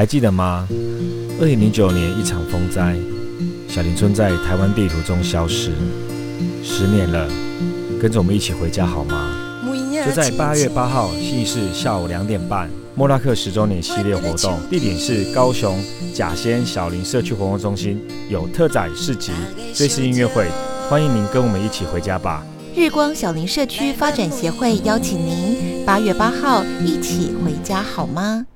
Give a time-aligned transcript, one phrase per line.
[0.00, 0.66] 还记得吗？
[1.38, 2.96] 二零零九年一场风灾
[3.68, 5.72] 小林村在台湾地图中消失
[6.64, 7.28] 十年了
[8.00, 9.60] 跟着我们一起回家好吗？
[10.02, 15.78] 就在八月八号星期四下午两点半莫拉克十周年系列活动地点是高雄
[16.14, 19.32] 甲仙小林社区活动中心有特展市集
[19.78, 20.48] 瑞士音乐会
[20.88, 22.42] 欢迎您跟我们一起回家吧。
[22.74, 28.46] 日光小林社区发展协会邀请您八月八号一起回家好吗？